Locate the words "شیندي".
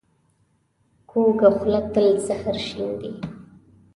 2.67-3.11